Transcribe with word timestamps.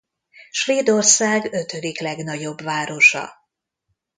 Svédország 0.51 1.53
ötödik 1.53 1.99
legnagyobb 1.99 2.61
városa. 2.61 3.29